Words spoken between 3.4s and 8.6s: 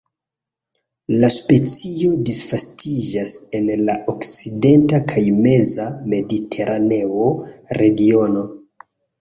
en la okcidenta kaj meza mediteraneo regiono.